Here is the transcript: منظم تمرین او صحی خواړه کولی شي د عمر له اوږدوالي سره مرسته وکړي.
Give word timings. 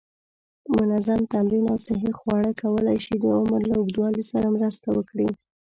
منظم 0.79 1.19
تمرین 1.33 1.63
او 1.71 1.77
صحی 1.87 2.11
خواړه 2.19 2.51
کولی 2.61 2.97
شي 3.05 3.15
د 3.19 3.25
عمر 3.37 3.61
له 3.69 3.75
اوږدوالي 3.79 4.23
سره 4.31 4.53
مرسته 4.55 4.87
وکړي. 4.97 5.27